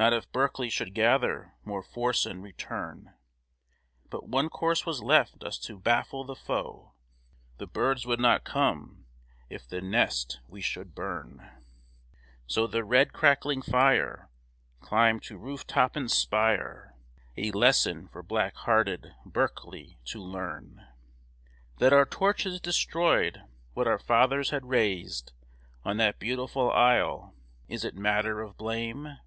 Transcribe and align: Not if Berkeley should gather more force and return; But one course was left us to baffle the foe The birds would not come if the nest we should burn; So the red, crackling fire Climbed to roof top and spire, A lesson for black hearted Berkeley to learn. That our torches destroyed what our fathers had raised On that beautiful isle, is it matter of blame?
Not 0.00 0.12
if 0.12 0.30
Berkeley 0.30 0.70
should 0.70 0.94
gather 0.94 1.54
more 1.64 1.82
force 1.82 2.24
and 2.24 2.40
return; 2.40 3.14
But 4.10 4.28
one 4.28 4.48
course 4.48 4.86
was 4.86 5.02
left 5.02 5.42
us 5.42 5.58
to 5.66 5.76
baffle 5.80 6.22
the 6.22 6.36
foe 6.36 6.92
The 7.56 7.66
birds 7.66 8.06
would 8.06 8.20
not 8.20 8.44
come 8.44 9.06
if 9.50 9.66
the 9.66 9.80
nest 9.80 10.38
we 10.46 10.60
should 10.60 10.94
burn; 10.94 11.50
So 12.46 12.68
the 12.68 12.84
red, 12.84 13.12
crackling 13.12 13.60
fire 13.60 14.30
Climbed 14.80 15.24
to 15.24 15.36
roof 15.36 15.66
top 15.66 15.96
and 15.96 16.08
spire, 16.08 16.94
A 17.36 17.50
lesson 17.50 18.06
for 18.06 18.22
black 18.22 18.54
hearted 18.54 19.14
Berkeley 19.26 19.98
to 20.04 20.22
learn. 20.22 20.86
That 21.78 21.92
our 21.92 22.06
torches 22.06 22.60
destroyed 22.60 23.42
what 23.74 23.88
our 23.88 23.98
fathers 23.98 24.50
had 24.50 24.66
raised 24.66 25.32
On 25.84 25.96
that 25.96 26.20
beautiful 26.20 26.70
isle, 26.70 27.34
is 27.66 27.84
it 27.84 27.96
matter 27.96 28.40
of 28.40 28.56
blame? 28.56 29.18